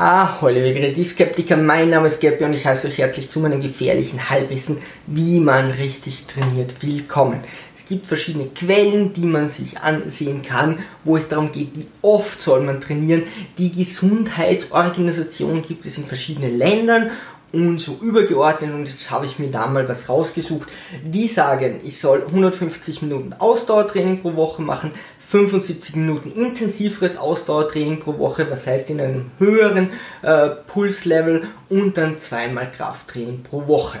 [0.00, 4.30] Ah, hallo, Kreativskeptiker, mein Name ist Gabi und ich heiße euch herzlich zu meinem gefährlichen
[4.30, 4.78] Halbwissen,
[5.08, 6.80] wie man richtig trainiert.
[6.80, 7.40] Willkommen.
[7.76, 12.40] Es gibt verschiedene Quellen, die man sich ansehen kann, wo es darum geht, wie oft
[12.40, 13.24] soll man trainieren.
[13.58, 17.10] Die Gesundheitsorganisation gibt es in verschiedenen Ländern
[17.52, 20.68] und so übergeordnet und jetzt habe ich mir da mal was rausgesucht.
[21.02, 24.92] Die sagen, ich soll 150 Minuten Ausdauertraining pro Woche machen,
[25.30, 29.90] 75 Minuten intensiveres Ausdauertraining pro Woche, was heißt in einem höheren
[30.22, 33.98] äh, Pulslevel und dann zweimal Krafttraining pro Woche.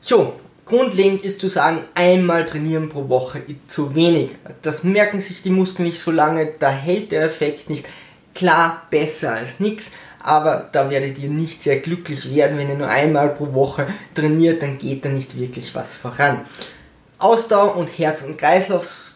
[0.00, 4.30] So, grundlegend ist zu sagen, einmal trainieren pro Woche ist zu wenig.
[4.62, 7.86] Das merken sich die Muskeln nicht so lange, da hält der Effekt nicht.
[8.34, 12.88] Klar, besser als nichts, aber da werdet ihr nicht sehr glücklich werden, wenn ihr nur
[12.88, 16.46] einmal pro Woche trainiert, dann geht da nicht wirklich was voran.
[17.18, 18.38] Ausdauer und Herz- und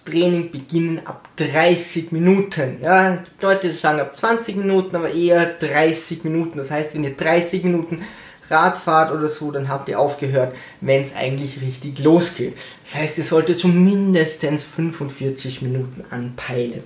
[0.04, 2.78] Kreislauftraining beginnen ab 30 Minuten.
[2.82, 6.58] Ja, Leute sagen ab 20 Minuten, aber eher 30 Minuten.
[6.58, 8.04] Das heißt, wenn ihr 30 Minuten
[8.50, 12.56] Radfahrt oder so, dann habt ihr aufgehört, wenn es eigentlich richtig losgeht.
[12.84, 16.82] Das heißt, ihr solltet zumindest 45 Minuten anpeilen.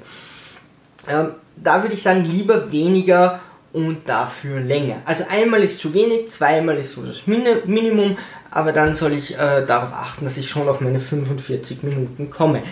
[1.08, 3.40] Ähm, da würde ich sagen, lieber weniger
[3.72, 5.02] und dafür länger.
[5.04, 8.16] Also einmal ist zu wenig, zweimal ist so das Minimum,
[8.50, 12.62] aber dann soll ich äh, darauf achten, dass ich schon auf meine 45 Minuten komme.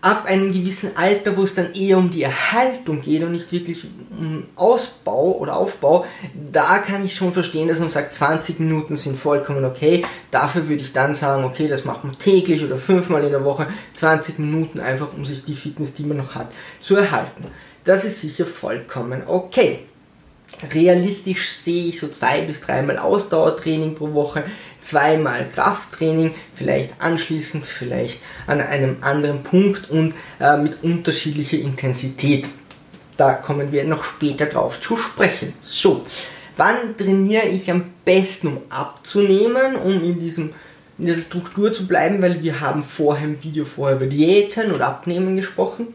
[0.00, 3.84] Ab einem gewissen Alter, wo es dann eher um die Erhaltung geht und nicht wirklich
[4.10, 6.06] um Ausbau oder Aufbau,
[6.52, 10.02] da kann ich schon verstehen, dass man sagt, 20 Minuten sind vollkommen okay.
[10.30, 13.66] Dafür würde ich dann sagen, okay, das macht man täglich oder fünfmal in der Woche,
[13.94, 17.46] 20 Minuten einfach, um sich die Fitness, die man noch hat, zu erhalten.
[17.84, 19.80] Das ist sicher vollkommen okay.
[20.72, 24.44] Realistisch sehe ich so zwei bis dreimal Ausdauertraining pro Woche,
[24.80, 32.46] zweimal Krafttraining, vielleicht anschließend, vielleicht an einem anderen Punkt und äh, mit unterschiedlicher Intensität.
[33.16, 35.52] Da kommen wir noch später drauf zu sprechen.
[35.62, 36.04] So,
[36.56, 40.54] wann trainiere ich am besten, um abzunehmen, um in diesem
[40.98, 44.88] in dieser Struktur zu bleiben, weil wir haben vorher im Video vorher über Diäten oder
[44.88, 45.94] Abnehmen gesprochen.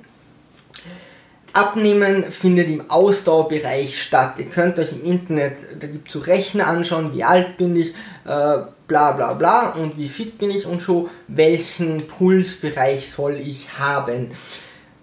[1.53, 4.35] Abnehmen findet im Ausdauerbereich statt.
[4.39, 7.89] Ihr könnt euch im Internet, da gibt es so Rechner anschauen, wie alt bin ich,
[8.25, 13.77] äh, bla bla bla und wie fit bin ich und so, welchen Pulsbereich soll ich
[13.77, 14.31] haben.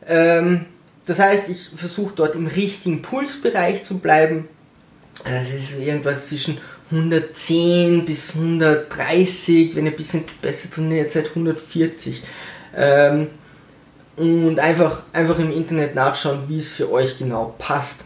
[0.07, 0.67] Ähm,
[1.07, 4.49] das heißt, ich versuche dort im richtigen Pulsbereich zu bleiben.
[5.25, 6.59] Das ist irgendwas zwischen
[6.91, 12.25] 110 bis 130, wenn ihr ein bisschen besser trainiert seid, 140.
[12.77, 13.29] Ähm,
[14.17, 18.05] und einfach, einfach im Internet nachschauen, wie es für euch genau passt.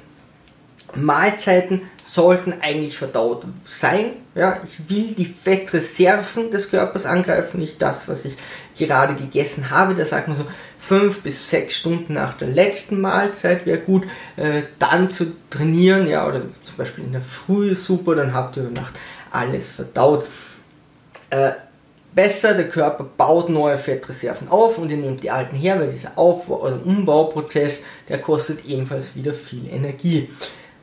[0.96, 4.12] Mahlzeiten sollten eigentlich verdaut sein.
[4.34, 8.36] Ja, ich will die Fettreserven des Körpers angreifen, nicht das, was ich
[8.76, 9.94] gerade gegessen habe.
[9.94, 10.44] Da sagt man so
[10.78, 14.04] fünf bis sechs Stunden nach der letzten Mahlzeit wäre gut,
[14.36, 18.64] äh, dann zu trainieren, ja, oder zum Beispiel in der Früh super, dann habt ihr
[18.64, 18.94] über Nacht
[19.30, 20.26] alles verdaut.
[21.30, 21.52] Äh,
[22.14, 26.18] besser, der Körper baut neue Fettreserven auf und ihr nehmt die alten her, weil dieser
[26.18, 30.28] Aufbau oder Umbauprozess, der kostet ebenfalls wieder viel Energie.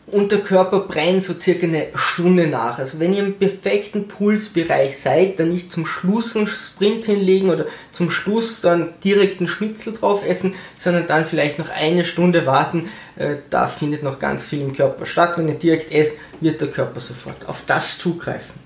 [0.07, 2.79] Und der Körper brennt so circa eine Stunde nach.
[2.79, 7.65] Also wenn ihr im perfekten Pulsbereich seid, dann nicht zum Schluss einen Sprint hinlegen oder
[7.93, 12.89] zum Schluss dann direkt einen Schnitzel drauf essen, sondern dann vielleicht noch eine Stunde warten.
[13.15, 15.33] Äh, da findet noch ganz viel im Körper statt.
[15.37, 18.60] Wenn ihr direkt esst, wird der Körper sofort auf das zugreifen.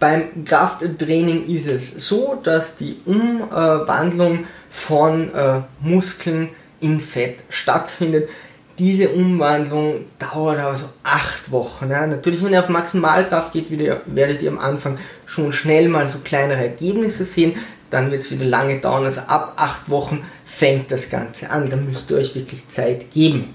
[0.00, 6.48] Beim Krafttraining ist es so, dass die Umwandlung von äh, Muskeln
[6.80, 8.30] in Fett stattfindet.
[8.78, 11.90] Diese Umwandlung dauert also acht Wochen.
[11.90, 12.06] Ja.
[12.06, 16.62] Natürlich, wenn ihr auf Maximalkraft geht, werdet ihr am Anfang schon schnell mal so kleinere
[16.62, 17.52] Ergebnisse sehen.
[17.90, 19.04] Dann wird es wieder lange dauern.
[19.04, 21.68] Also ab acht Wochen fängt das Ganze an.
[21.68, 23.54] Da müsst ihr euch wirklich Zeit geben.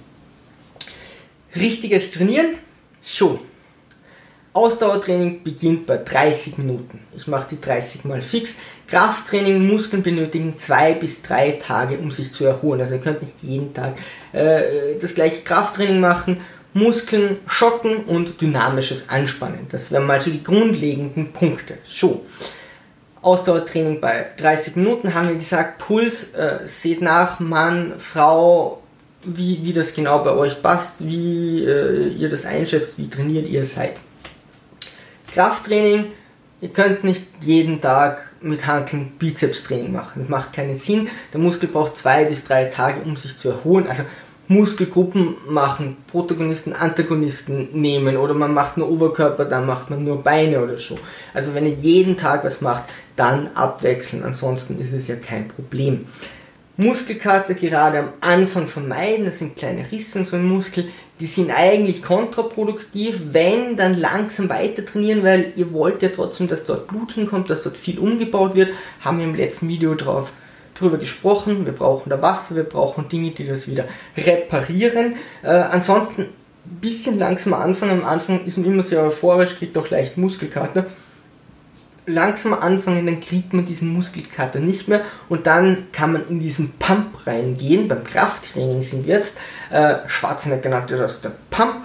[1.55, 2.59] Richtiges Trainieren.
[3.01, 3.39] So,
[4.55, 7.01] Ausdauertraining beginnt bei 30 Minuten.
[7.13, 8.55] Ich mache die 30 mal fix.
[8.87, 12.79] Krafttraining, Muskeln benötigen zwei bis drei Tage, um sich zu erholen.
[12.79, 13.97] Also ihr könnt nicht jeden Tag
[14.31, 16.39] äh, das gleiche Krafttraining machen.
[16.73, 19.67] Muskeln schocken und dynamisches Anspannen.
[19.71, 21.77] Das wären mal so die grundlegenden Punkte.
[21.85, 22.25] So.
[23.21, 28.81] Ausdauertraining bei 30 Minuten haben wir gesagt, Puls, äh, seht nach, Mann, Frau,
[29.25, 33.65] wie, wie das genau bei euch passt, wie äh, ihr das einschätzt, wie trainiert ihr
[33.65, 33.95] seid.
[35.35, 36.05] Krafttraining,
[36.61, 40.21] ihr könnt nicht jeden Tag mit Handeln Bizepstraining machen.
[40.21, 41.09] Das macht keinen Sinn.
[41.33, 43.85] Der Muskel braucht zwei bis drei Tage, um sich zu erholen.
[43.87, 44.03] Also
[44.47, 50.63] Muskelgruppen machen, Protagonisten, Antagonisten nehmen oder man macht nur Oberkörper, dann macht man nur Beine
[50.63, 50.97] oder so.
[51.33, 52.85] Also wenn ihr jeden Tag was macht,
[53.17, 54.23] dann abwechseln.
[54.23, 56.05] Ansonsten ist es ja kein Problem.
[56.77, 60.85] Muskelkater gerade am Anfang vermeiden, das sind kleine Risse in so einem Muskel,
[61.19, 66.65] die sind eigentlich kontraproduktiv, wenn dann langsam weiter trainieren, weil ihr wollt ja trotzdem, dass
[66.65, 68.69] dort Blut hinkommt, dass dort viel umgebaut wird.
[68.99, 70.31] Haben wir im letzten Video drauf
[70.73, 71.65] drüber gesprochen.
[71.65, 73.85] Wir brauchen da Wasser, wir brauchen Dinge, die das wieder
[74.17, 75.15] reparieren.
[75.41, 78.01] Äh, ansonsten ein bisschen langsamer anfangen.
[78.01, 80.85] Am Anfang ist man immer sehr euphorisch, kriegt auch leicht Muskelkater
[82.05, 86.73] langsam anfangen, dann kriegt man diesen Muskelkater nicht mehr und dann kann man in diesen
[86.73, 87.87] Pump reingehen.
[87.87, 89.37] Beim Krafttraining sind wir jetzt,
[89.71, 91.75] äh, Schwarzenegger nannte das der Pump.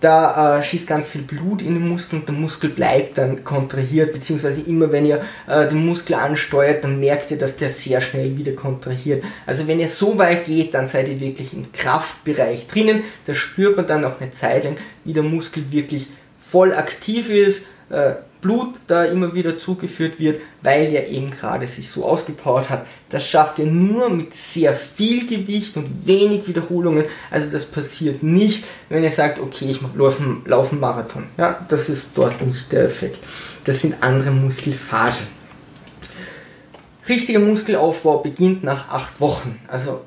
[0.00, 4.12] Da äh, schießt ganz viel Blut in den Muskel und der Muskel bleibt dann kontrahiert,
[4.12, 8.36] beziehungsweise immer wenn ihr äh, den Muskel ansteuert, dann merkt ihr, dass der sehr schnell
[8.36, 9.24] wieder kontrahiert.
[9.46, 13.02] Also wenn ihr so weit geht, dann seid ihr wirklich im Kraftbereich drinnen.
[13.24, 16.08] Da spürt man dann auch eine Zeit lang, wie der Muskel wirklich
[16.38, 17.64] voll aktiv ist.
[17.90, 18.14] Äh,
[18.44, 22.84] Blut da immer wieder zugeführt wird, weil der eben gerade sich so ausgepowert hat.
[23.08, 27.06] Das schafft ihr nur mit sehr viel Gewicht und wenig Wiederholungen.
[27.30, 31.24] Also das passiert nicht, wenn ihr sagt, okay, ich mache laufen, laufen Marathon.
[31.38, 33.16] Ja, das ist dort nicht der Effekt.
[33.64, 35.26] Das sind andere Muskelphasen.
[37.08, 39.58] Richtiger Muskelaufbau beginnt nach acht Wochen.
[39.68, 40.02] Also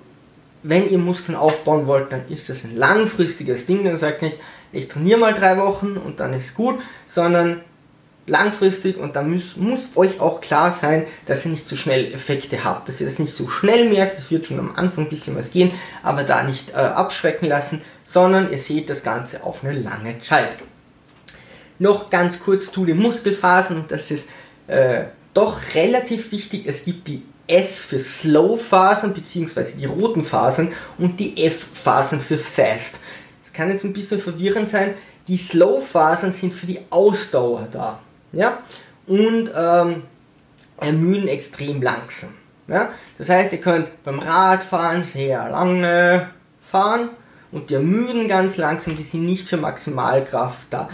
[0.61, 3.83] wenn ihr Muskeln aufbauen wollt, dann ist das ein langfristiges Ding.
[3.83, 4.37] Dann sagt nicht,
[4.71, 7.61] ich trainiere mal drei Wochen und dann ist gut, sondern
[8.27, 12.63] langfristig und da muss, muss euch auch klar sein, dass ihr nicht so schnell Effekte
[12.63, 15.37] habt, dass ihr das nicht so schnell merkt, es wird schon am Anfang ein bisschen
[15.37, 15.71] was gehen,
[16.03, 20.57] aber da nicht äh, abschrecken lassen, sondern ihr seht das Ganze auf eine lange Zeit.
[21.79, 24.29] Noch ganz kurz zu den Muskelphasen das ist
[24.67, 29.79] äh, doch relativ wichtig, es gibt die S für Slow-Phasen bzw.
[29.79, 32.97] die roten Phasen und die F-Phasen für Fast.
[33.57, 34.93] Kann jetzt ein bisschen verwirrend sein,
[35.27, 37.99] die Slow-Phasen sind für die Ausdauer da
[38.31, 38.59] ja,
[39.07, 40.03] und ähm,
[40.79, 42.29] ermüden extrem langsam.
[42.67, 42.89] Ja?
[43.17, 46.29] Das heißt, ihr könnt beim Radfahren sehr lange
[46.61, 47.09] fahren
[47.51, 50.87] und die ermüden ganz langsam, die sind nicht für Maximalkraft da.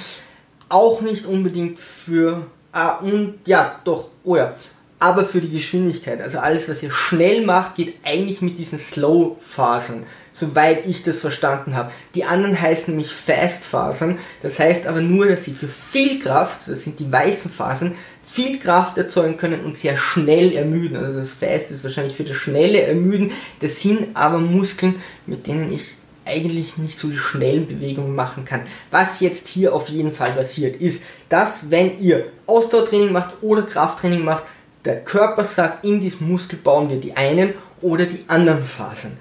[0.69, 4.53] Auch nicht unbedingt für, ah, und ja, doch, oh ja,
[5.03, 6.21] aber für die Geschwindigkeit.
[6.21, 10.05] Also alles, was ihr schnell macht, geht eigentlich mit diesen Slow-Phasen
[10.35, 11.91] soweit ich das verstanden habe.
[12.15, 16.85] Die anderen heißen nämlich Fast-Fasern, das heißt aber nur, dass sie für viel Kraft, das
[16.85, 17.93] sind die weißen Fasern,
[18.25, 20.97] viel Kraft erzeugen können und sehr schnell ermüden.
[20.97, 23.29] Also das Fast ist wahrscheinlich für das schnelle Ermüden.
[23.59, 24.95] Das sind aber Muskeln,
[25.27, 25.93] mit denen ich
[26.25, 28.61] eigentlich nicht so die schnellen Bewegungen machen kann.
[28.89, 34.23] Was jetzt hier auf jeden Fall passiert, ist, dass wenn ihr Ausdauertraining macht oder Krafttraining
[34.23, 34.43] macht,
[34.85, 39.17] der Körper sagt, in diesem Muskel bauen wir die einen oder die anderen Fasern.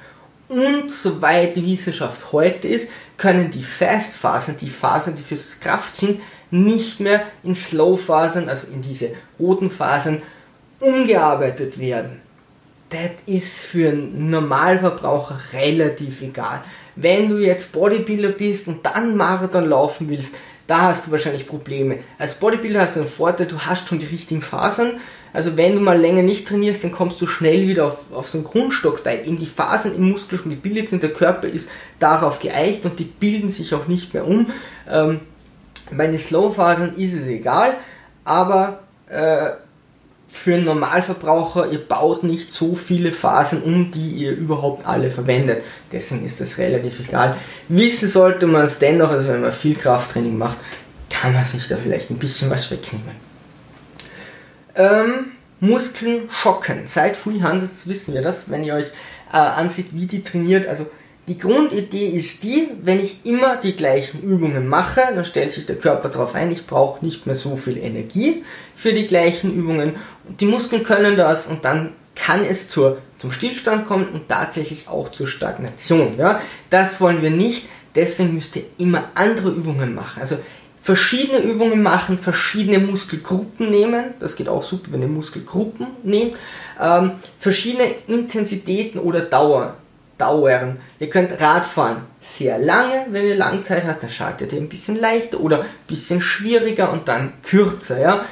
[0.48, 6.20] Und soweit die Wissenschaft heute ist, können die Fast-Phasen, die Phasen, die fürs Kraft sind,
[6.50, 10.20] nicht mehr in Slow-Phasen, also in diese roten Phasen,
[10.80, 12.20] umgearbeitet werden.
[12.90, 16.62] Das ist für einen Normalverbraucher relativ egal.
[16.94, 20.34] Wenn du jetzt Bodybuilder bist und dann Marathon laufen willst,
[20.66, 22.00] da hast du wahrscheinlich Probleme.
[22.18, 25.00] Als Bodybuilder hast du einen Vorteil, du hast schon die richtigen Fasern,
[25.32, 28.38] also wenn du mal länger nicht trainierst, dann kommst du schnell wieder auf, auf so
[28.38, 32.40] einen Grundstock, weil eben die Fasern im Muskel schon gebildet sind, der Körper ist darauf
[32.40, 34.50] geeicht und die bilden sich auch nicht mehr um.
[34.90, 35.20] Ähm,
[35.90, 37.74] bei den Slow-Fasern ist es egal,
[38.24, 39.50] aber äh,
[40.28, 45.62] für einen Normalverbraucher, ihr baut nicht so viele Phasen um, die ihr überhaupt alle verwendet.
[45.92, 47.36] Deswegen ist das relativ egal.
[47.68, 50.56] Wissen sollte man es dennoch, also wenn man viel Krafttraining macht,
[51.10, 53.31] kann man sich da vielleicht ein bisschen was wegnehmen.
[54.74, 56.82] Ähm, Muskeln schocken.
[56.86, 58.88] Seit Freehand wissen wir das, wenn ihr euch
[59.32, 60.66] äh, ansieht, wie die trainiert.
[60.66, 60.86] Also
[61.28, 65.76] die Grundidee ist die, wenn ich immer die gleichen Übungen mache, dann stellt sich der
[65.76, 69.94] Körper darauf ein, ich brauche nicht mehr so viel Energie für die gleichen Übungen.
[70.40, 75.12] Die Muskeln können das und dann kann es zur, zum Stillstand kommen und tatsächlich auch
[75.12, 76.18] zur Stagnation.
[76.18, 76.40] Ja?
[76.70, 80.20] Das wollen wir nicht, deswegen müsst ihr immer andere Übungen machen.
[80.20, 80.38] Also
[80.82, 86.36] verschiedene Übungen machen, verschiedene Muskelgruppen nehmen, das geht auch super, wenn ihr Muskelgruppen nehmt,
[86.80, 89.76] ähm, verschiedene Intensitäten oder Dauer,
[90.18, 90.78] Dauern.
[90.98, 95.40] Ihr könnt Radfahren sehr lange, wenn ihr Langzeit habt, dann schaltet ihr ein bisschen leichter
[95.40, 98.00] oder ein bisschen schwieriger und dann kürzer.
[98.00, 98.24] Ja?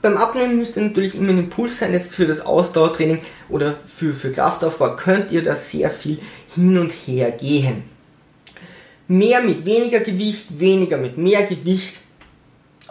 [0.00, 4.14] Beim Abnehmen müsst ihr natürlich immer ein Impuls sein, jetzt für das Ausdauertraining oder für,
[4.14, 6.18] für Kraftaufbau könnt ihr da sehr viel
[6.54, 7.93] hin und her gehen
[9.08, 12.00] mehr mit weniger Gewicht, weniger mit mehr Gewicht,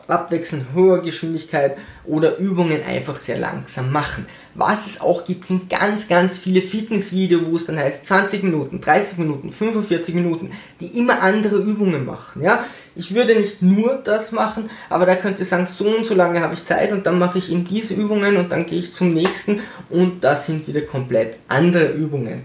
[0.08, 4.26] abwechselnd hoher Geschwindigkeit oder Übungen einfach sehr langsam machen.
[4.56, 8.82] Was es auch gibt, sind ganz, ganz viele Fitnessvideos, wo es dann heißt 20 Minuten,
[8.82, 12.44] 30 Minuten, 45 Minuten, die immer andere Übungen machen.
[12.44, 12.66] Ja?
[12.96, 16.54] Ich würde nicht nur das machen, aber da könnte sagen, so und so lange habe
[16.54, 19.62] ich Zeit und dann mache ich eben diese Übungen und dann gehe ich zum nächsten
[19.90, 22.44] und das sind wieder komplett andere Übungen.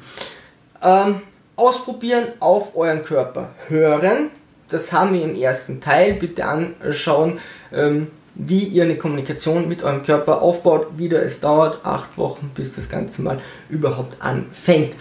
[0.83, 1.21] Ähm,
[1.59, 4.31] Ausprobieren, auf euren Körper hören.
[4.69, 6.13] Das haben wir im ersten Teil.
[6.15, 7.41] Bitte anschauen,
[7.73, 10.99] ähm, wie ihr eine Kommunikation mit eurem Körper aufbaut.
[10.99, 14.95] Wieder es dauert acht Wochen, bis das Ganze mal überhaupt anfängt.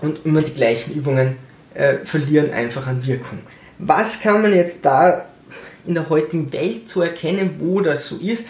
[0.00, 1.38] Und immer die gleichen Übungen
[1.74, 3.40] äh, verlieren einfach an Wirkung.
[3.80, 5.24] Was kann man jetzt da
[5.84, 8.46] in der heutigen Welt so erkennen, wo das so ist?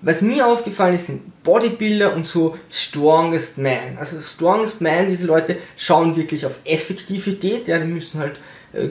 [0.00, 3.96] Was mir aufgefallen ist, sind Bodybuilder und so Strongest Man.
[3.98, 8.38] Also Strongest Man, diese Leute schauen wirklich auf Effektivität, ja, die müssen halt
[8.74, 8.88] äh,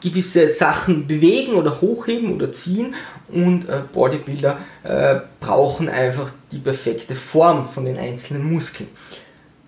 [0.00, 2.94] gewisse Sachen bewegen oder hochheben oder ziehen
[3.28, 8.88] und äh, Bodybuilder äh, brauchen einfach die perfekte Form von den einzelnen Muskeln.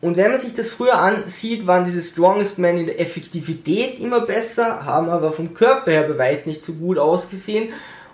[0.00, 4.21] Und wenn man sich das früher ansieht, waren diese Strongest Men in der Effektivität immer
[4.21, 7.71] besser, haben aber vom Körper her bei weitem nicht so gut ausgesehen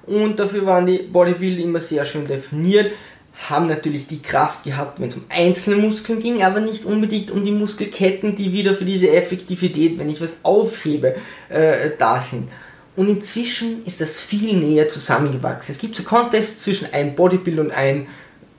[0.07, 2.91] und dafür waren die Bodybuilder immer sehr schön definiert
[3.49, 7.45] haben natürlich die Kraft gehabt, wenn es um einzelne Muskeln ging, aber nicht unbedingt um
[7.45, 11.17] die Muskelketten, die wieder für diese Effektivität, wenn ich was aufhebe,
[11.49, 12.49] äh, da sind.
[12.97, 15.73] Und inzwischen ist das viel näher zusammengewachsen.
[15.73, 18.07] Es gibt so Contests zwischen einem Bodybuilder und einem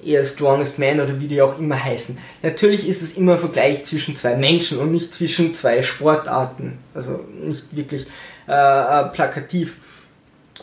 [0.03, 2.17] eher Strongest Man oder wie die auch immer heißen.
[2.43, 6.79] Natürlich ist es immer ein Vergleich zwischen zwei Menschen und nicht zwischen zwei Sportarten.
[6.93, 8.05] Also nicht wirklich
[8.47, 9.77] äh, äh plakativ.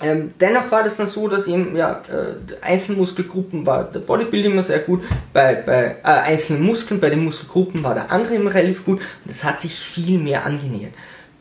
[0.02, 4.62] Ähm, dennoch war das dann so, dass eben ja, äh, Einzelmuskelgruppen war der Bodybuilding immer
[4.62, 8.84] sehr gut, bei, bei äh, einzelnen Muskeln, bei den Muskelgruppen war der andere immer relativ
[8.84, 10.92] gut und es hat sich viel mehr angenähert.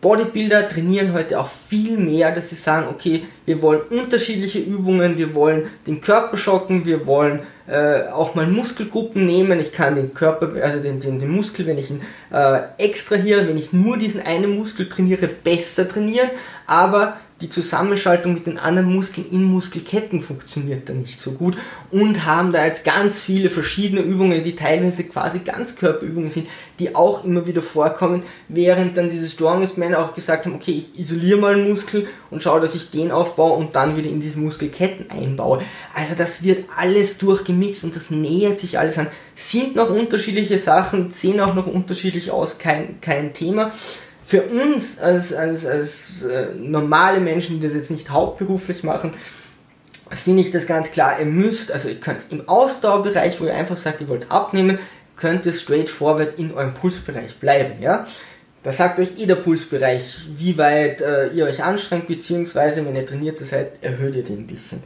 [0.02, 5.36] Bodybuilder trainieren heute auch viel mehr, dass sie sagen, okay, wir wollen unterschiedliche Übungen, wir
[5.36, 9.60] wollen den Körper schocken, wir wollen äh, auch mal Muskelgruppen nehmen.
[9.60, 12.02] Ich kann den Körper, also den, den, den Muskel, wenn ich ihn
[12.34, 16.30] äh, extrahiere, wenn ich nur diesen einen Muskel trainiere, besser trainieren,
[16.66, 21.58] aber die Zusammenschaltung mit den anderen Muskeln in Muskelketten funktioniert da nicht so gut
[21.90, 26.48] und haben da jetzt ganz viele verschiedene Übungen, die teilweise quasi Ganzkörperübungen sind,
[26.80, 31.00] die auch immer wieder vorkommen, während dann diese Strongest Men auch gesagt haben, okay, ich
[31.00, 34.40] isoliere mal einen Muskel und schaue, dass ich den aufbaue und dann wieder in diese
[34.40, 35.62] Muskelketten einbaue.
[35.94, 39.08] Also das wird alles durchgemixt und das nähert sich alles an.
[39.36, 43.72] Sind noch unterschiedliche Sachen, sehen auch noch unterschiedlich aus, kein, kein Thema
[44.32, 49.12] für uns als, als, als äh, normale Menschen, die das jetzt nicht hauptberuflich machen,
[50.10, 53.76] finde ich das ganz klar, ihr müsst, also ihr könnt im Ausdauerbereich, wo ihr einfach
[53.76, 54.80] sagt, ihr wollt abnehmen,
[55.18, 58.06] könnt ihr straightforward in eurem Pulsbereich bleiben, ja.
[58.64, 63.38] Da sagt euch jeder Pulsbereich, wie weit äh, ihr euch anstrengt, beziehungsweise wenn ihr trainiert
[63.42, 64.82] seid, erhöht ihr den ein bisschen.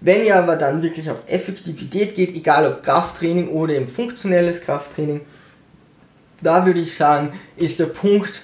[0.00, 5.20] Wenn ihr aber dann wirklich auf Effektivität geht, egal ob Krafttraining oder eben funktionelles Krafttraining,
[6.42, 8.42] da würde ich sagen, ist der Punkt,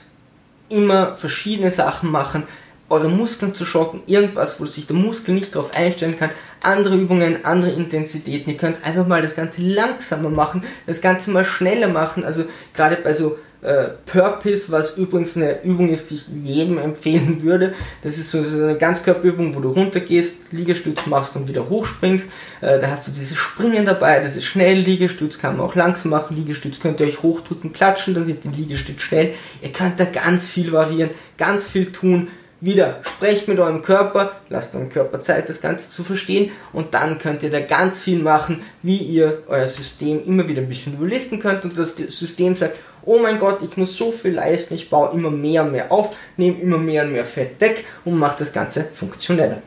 [0.68, 2.44] immer verschiedene Sachen machen,
[2.88, 6.30] eure Muskeln zu schocken, irgendwas, wo sich der Muskel nicht darauf einstellen kann,
[6.62, 8.50] andere Übungen, andere Intensitäten.
[8.50, 12.24] Ihr könnt einfach mal das Ganze langsamer machen, das Ganze mal schneller machen.
[12.24, 12.44] Also
[12.74, 17.74] gerade bei so äh, Purpose, was übrigens eine Übung ist, die ich jedem empfehlen würde.
[18.02, 22.30] Das ist so, eine Ganzkörperübung, wo du runtergehst, Liegestütz machst und wieder hochspringst.
[22.60, 24.78] Äh, da hast du dieses Springen dabei, das ist schnell.
[24.78, 26.36] Liegestütz kann man auch langsam machen.
[26.36, 29.34] Liegestütz könnt ihr euch hochdrücken, klatschen, dann sind die Liegestütz schnell.
[29.62, 32.28] Ihr könnt da ganz viel variieren, ganz viel tun.
[32.64, 37.18] Wieder, sprecht mit eurem Körper, lasst eurem Körper Zeit, das Ganze zu verstehen und dann
[37.18, 41.40] könnt ihr da ganz viel machen, wie ihr euer System immer wieder ein bisschen überlisten
[41.40, 45.12] könnt und das System sagt, oh mein Gott, ich muss so viel leisten, ich baue
[45.12, 48.54] immer mehr und mehr auf, nehme immer mehr und mehr Fett weg und mache das
[48.54, 49.60] Ganze funktioneller.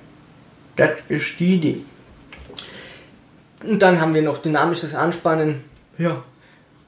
[0.75, 1.81] Das ist die Idee.
[3.63, 5.63] Und dann haben wir noch dynamisches Anspannen.
[5.99, 6.23] Ja,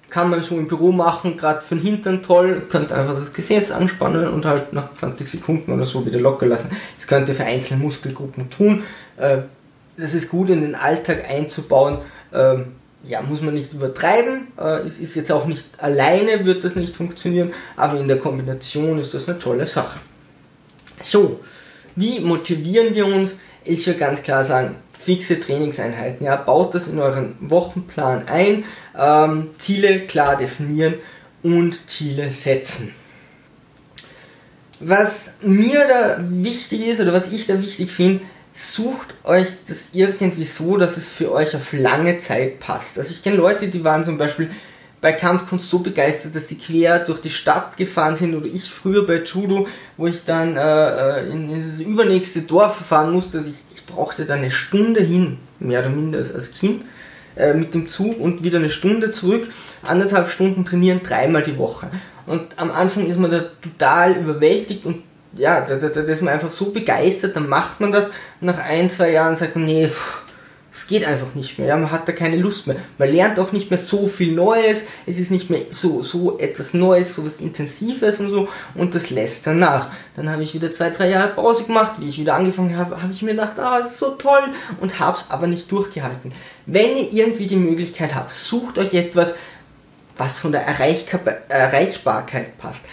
[0.09, 4.27] kann man so im Büro machen, gerade von Hintern toll, könnt einfach das Gesäß anspannen
[4.27, 6.69] und halt nach 20 Sekunden oder so wieder locker lassen.
[6.97, 8.83] Das könnt ihr für einzelne Muskelgruppen tun.
[9.17, 9.39] Äh,
[9.97, 11.99] das ist gut in den Alltag einzubauen.
[12.33, 12.73] Ähm,
[13.03, 14.47] ja, muss man nicht übertreiben.
[14.57, 18.99] Äh, es ist jetzt auch nicht alleine, wird das nicht funktionieren, aber in der Kombination
[18.99, 19.99] ist das eine tolle Sache.
[21.01, 21.39] So,
[21.95, 23.39] wie motivieren wir uns?
[23.63, 26.25] Ich würde ganz klar sagen, fixe Trainingseinheiten.
[26.25, 28.65] Ja, baut das in euren Wochenplan ein,
[28.97, 30.95] ähm, Ziele klar definieren
[31.41, 32.93] und Ziele setzen.
[34.81, 38.21] Was mir da wichtig ist oder was ich da wichtig finde,
[38.53, 42.97] sucht euch das irgendwie so, dass es für euch auf lange Zeit passt.
[42.97, 44.49] Also ich kenne Leute, die waren zum Beispiel
[45.01, 49.05] bei Kampfkunst so begeistert, dass sie quer durch die Stadt gefahren sind oder ich früher
[49.05, 53.37] bei Judo, wo ich dann äh, äh in dieses übernächste Dorf fahren musste.
[53.37, 56.83] Also ich, ich brauchte da eine Stunde hin, mehr oder minder als, als Kind,
[57.35, 59.47] äh, mit dem Zug und wieder eine Stunde zurück,
[59.83, 61.89] anderthalb Stunden trainieren, dreimal die Woche.
[62.25, 65.03] Und am Anfang ist man da total überwältigt und
[65.33, 68.09] ja, da, da, da ist man einfach so begeistert, dann macht man das
[68.41, 69.89] nach ein, zwei Jahren sagt man, nee,
[70.71, 71.67] Es geht einfach nicht mehr.
[71.67, 71.77] Ja?
[71.77, 72.77] Man hat da keine Lust mehr.
[72.97, 74.85] Man lernt auch nicht mehr so viel Neues.
[75.05, 78.47] Es ist nicht mehr so, so etwas Neues, so was Intensives und so.
[78.75, 79.89] Und das lässt dann nach.
[80.15, 81.93] Dann habe ich wieder zwei, drei Jahre Pause gemacht.
[81.99, 84.43] Wie ich wieder angefangen habe, habe ich mir gedacht, ah, ist so toll.
[84.79, 86.33] Und habe es aber nicht durchgehalten.
[86.65, 89.35] Wenn ihr irgendwie die Möglichkeit habt, sucht euch etwas,
[90.17, 92.85] was von der Erreichbarkeit passt.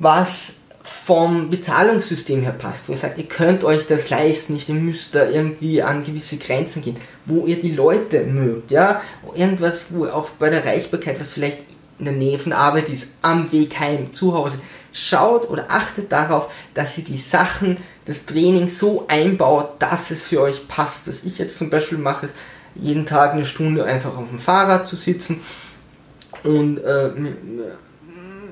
[0.00, 4.74] Was vom Bezahlungssystem her passt, wo ihr sagt, ihr könnt euch das leisten, nicht, ihr
[4.74, 9.00] müsst da irgendwie an gewisse Grenzen gehen, wo ihr die Leute mögt, ja,
[9.34, 11.60] irgendwas, wo auch bei der Erreichbarkeit, was vielleicht
[11.98, 14.58] in der Nähe von Arbeit ist, am Weg heim, zu Hause,
[14.92, 20.42] schaut oder achtet darauf, dass ihr die Sachen, das Training so einbaut, dass es für
[20.42, 21.08] euch passt.
[21.08, 22.34] Was ich jetzt zum Beispiel mache, ist
[22.74, 25.40] jeden Tag eine Stunde einfach auf dem Fahrrad zu sitzen
[26.42, 27.10] und äh,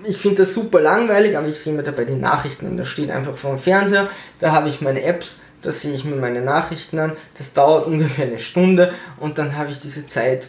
[0.05, 2.77] ich finde das super langweilig, aber ich sehe mir dabei die Nachrichten an.
[2.77, 6.17] Da steht einfach vor dem Fernseher, da habe ich meine Apps, da sehe ich mir
[6.17, 7.13] meine Nachrichten an.
[7.39, 10.47] Das dauert ungefähr eine Stunde und dann habe ich diese Zeit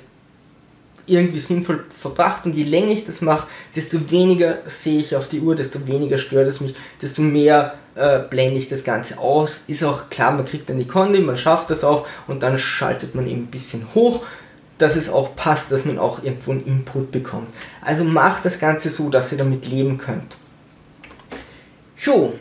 [1.06, 5.42] irgendwie sinnvoll verbracht und je länger ich das mache, desto weniger sehe ich auf die
[5.42, 9.64] Uhr, desto weniger stört es mich, desto mehr äh, blende ich das Ganze aus.
[9.68, 13.16] Ist auch klar, man kriegt dann die Konde, man schafft das auch und dann schaltet
[13.16, 14.26] man eben ein bisschen hoch
[14.78, 17.50] dass es auch passt, dass man auch irgendwo einen Input bekommt.
[17.82, 20.36] Also macht das Ganze so, dass ihr damit leben könnt.
[21.98, 22.34] So,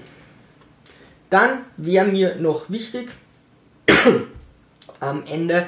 [1.30, 3.08] dann wäre mir noch wichtig,
[5.00, 5.66] am Ende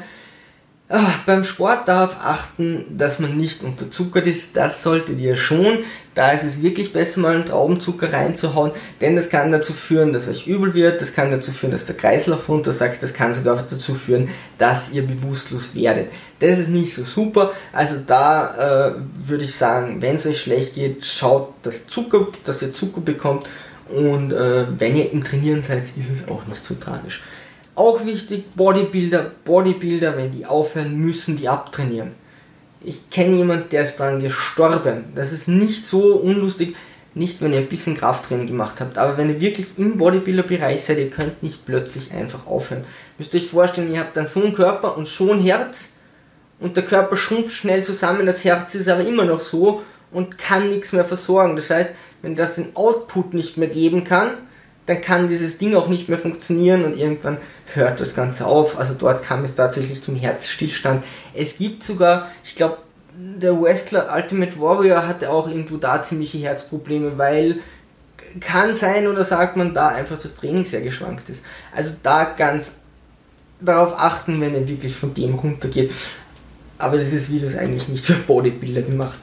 [0.97, 4.55] Ach, beim Sport darauf achten, dass man nicht unterzuckert ist.
[4.55, 5.79] Das solltet ihr schon.
[6.15, 8.71] Da ist es wirklich besser, mal einen Traubenzucker reinzuhauen,
[9.01, 11.01] denn das kann dazu führen, dass euch übel wird.
[11.01, 13.03] Das kann dazu führen, dass der Kreislauf runtersackt.
[13.03, 16.13] Das kann sogar dazu führen, dass ihr bewusstlos werdet.
[16.39, 17.51] Das ist nicht so super.
[17.73, 18.95] Also da äh,
[19.27, 23.49] würde ich sagen, wenn es euch schlecht geht, schaut, dass, Zucker, dass ihr Zucker bekommt.
[23.89, 27.21] Und äh, wenn ihr im Trainieren seid, ist es auch nicht so tragisch.
[27.75, 32.13] Auch wichtig, Bodybuilder, Bodybuilder, wenn die aufhören, müssen die abtrainieren.
[32.83, 35.05] Ich kenne jemanden, der ist dran gestorben.
[35.15, 36.77] Das ist nicht so unlustig,
[37.15, 40.99] nicht wenn ihr ein bisschen Krafttraining gemacht habt, aber wenn ihr wirklich im Bodybuilder-Bereich seid,
[40.99, 42.85] ihr könnt nicht plötzlich einfach aufhören.
[43.19, 45.95] Müsst ihr euch vorstellen, ihr habt dann so einen Körper und so ein Herz
[46.59, 50.71] und der Körper schrumpft schnell zusammen, das Herz ist aber immer noch so und kann
[50.71, 51.57] nichts mehr versorgen.
[51.57, 51.91] Das heißt,
[52.23, 54.31] wenn das den Output nicht mehr geben kann,
[54.87, 57.39] dann kann dieses Ding auch nicht mehr funktionieren und irgendwann
[57.73, 58.79] hört das Ganze auf.
[58.79, 61.05] Also dort kam es tatsächlich zum Herzstillstand.
[61.33, 62.79] Es gibt sogar, ich glaube,
[63.17, 67.61] der Wrestler Ultimate Warrior hatte auch irgendwo da ziemliche Herzprobleme, weil
[68.41, 71.45] kann sein oder sagt man da einfach das Training sehr geschwankt ist.
[71.75, 72.79] Also da ganz
[73.61, 75.93] darauf achten, wenn ihr wirklich von dem runtergeht.
[76.79, 79.19] Aber dieses Video ist eigentlich nicht für Bodybuilder gemacht.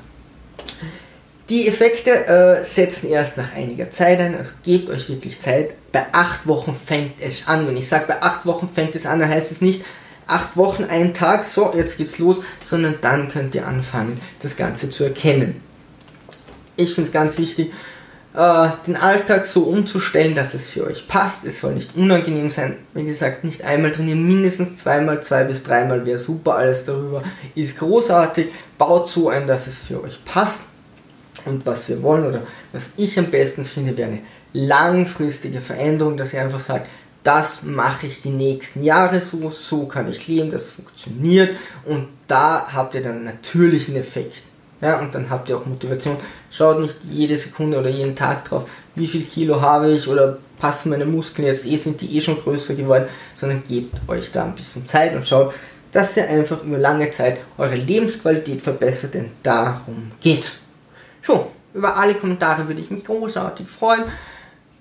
[1.51, 5.71] Die Effekte äh, setzen erst nach einiger Zeit ein, also gebt euch wirklich Zeit.
[5.91, 7.67] Bei acht Wochen fängt es an.
[7.67, 9.83] Wenn ich sage, bei acht Wochen fängt es an, dann heißt es nicht
[10.27, 14.89] acht Wochen, einen Tag, so, jetzt geht's los, sondern dann könnt ihr anfangen, das Ganze
[14.89, 15.61] zu erkennen.
[16.77, 17.73] Ich finde es ganz wichtig,
[18.33, 21.45] äh, den Alltag so umzustellen, dass es für euch passt.
[21.45, 22.77] Es soll nicht unangenehm sein.
[22.93, 26.55] Wie gesagt, nicht einmal trainieren, mindestens zweimal, zwei bis dreimal wäre super.
[26.55, 27.23] Alles darüber
[27.55, 28.47] ist großartig.
[28.77, 30.70] Baut so ein, dass es für euch passt
[31.45, 32.41] und was wir wollen oder
[32.73, 34.21] was ich am besten finde, wäre eine
[34.53, 36.87] langfristige Veränderung, dass ihr einfach sagt,
[37.23, 42.67] das mache ich die nächsten Jahre so, so kann ich leben, das funktioniert und da
[42.71, 44.43] habt ihr dann natürlich einen Effekt.
[44.81, 46.17] Ja, und dann habt ihr auch Motivation.
[46.49, 50.89] Schaut nicht jede Sekunde oder jeden Tag drauf, wie viel Kilo habe ich oder passen
[50.89, 54.55] meine Muskeln jetzt eh, sind die eh schon größer geworden, sondern gebt euch da ein
[54.55, 55.53] bisschen Zeit und schaut,
[55.91, 60.61] dass ihr einfach über lange Zeit eure Lebensqualität verbessert, denn darum geht's.
[61.23, 64.03] So, über alle Kommentare würde ich mich großartig freuen.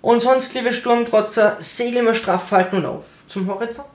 [0.02, 3.88] Und sonst, liebe Sturmtrotzer, segel mal straff halten und auf zum Horizont.